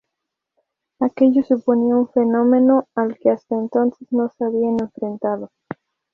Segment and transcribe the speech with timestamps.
[0.99, 5.51] Aquello suponía un fenómeno al que hasta entonces no se habían enfrentado.